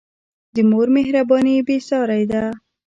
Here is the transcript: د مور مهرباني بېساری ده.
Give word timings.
د 0.55 0.55
مور 0.69 0.87
مهرباني 0.95 1.55
بېساری 1.67 2.23
ده. 2.31 2.43